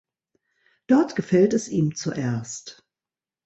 Dort 0.87 1.15
gefällt 1.15 1.53
es 1.53 1.67
ihm 1.67 1.93
zuerst. 1.95 2.83